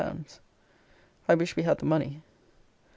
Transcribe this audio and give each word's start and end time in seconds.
I 1.29 1.35
wish 1.35 1.55
we 1.55 1.61
had 1.61 1.77
the 1.77 1.85
money. 1.85 2.23